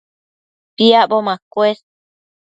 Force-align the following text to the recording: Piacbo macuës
Piacbo 0.77 1.19
macuës 1.27 1.83